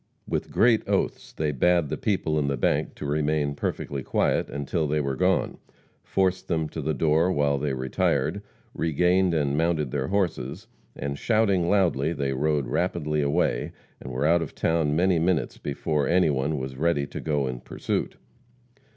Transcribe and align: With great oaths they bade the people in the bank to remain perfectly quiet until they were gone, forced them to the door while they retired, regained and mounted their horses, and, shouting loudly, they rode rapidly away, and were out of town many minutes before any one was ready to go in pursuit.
With 0.27 0.49
great 0.49 0.81
oaths 0.89 1.31
they 1.31 1.51
bade 1.51 1.89
the 1.89 1.95
people 1.95 2.39
in 2.39 2.47
the 2.47 2.57
bank 2.57 2.95
to 2.95 3.05
remain 3.05 3.53
perfectly 3.53 4.01
quiet 4.01 4.49
until 4.49 4.87
they 4.87 4.99
were 4.99 5.15
gone, 5.15 5.59
forced 6.03 6.47
them 6.47 6.67
to 6.69 6.81
the 6.81 6.95
door 6.95 7.31
while 7.31 7.59
they 7.59 7.73
retired, 7.75 8.41
regained 8.73 9.35
and 9.35 9.55
mounted 9.55 9.91
their 9.91 10.07
horses, 10.07 10.65
and, 10.95 11.19
shouting 11.19 11.69
loudly, 11.69 12.13
they 12.13 12.33
rode 12.33 12.65
rapidly 12.65 13.21
away, 13.21 13.73
and 14.01 14.11
were 14.11 14.25
out 14.25 14.41
of 14.41 14.55
town 14.55 14.95
many 14.95 15.19
minutes 15.19 15.59
before 15.59 16.07
any 16.07 16.31
one 16.31 16.57
was 16.57 16.75
ready 16.77 17.05
to 17.05 17.19
go 17.19 17.45
in 17.45 17.59
pursuit. 17.59 18.15